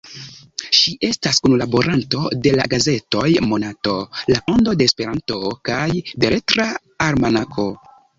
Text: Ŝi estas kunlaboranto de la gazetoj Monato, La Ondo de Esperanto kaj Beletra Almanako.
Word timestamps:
Ŝi 0.75 0.91
estas 1.07 1.39
kunlaboranto 1.47 2.21
de 2.47 2.53
la 2.59 2.65
gazetoj 2.71 3.25
Monato, 3.49 3.93
La 4.31 4.39
Ondo 4.53 4.73
de 4.79 4.87
Esperanto 4.93 5.37
kaj 5.71 5.85
Beletra 6.25 6.67
Almanako. 7.09 7.67